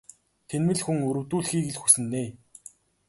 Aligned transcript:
Тэнэмэл 0.47 0.79
хүн 0.85 0.97
өрөвдүүлэхийг 1.09 1.67
л 1.71 1.81
хүснэ 1.81 2.13
ээ. 2.23 2.29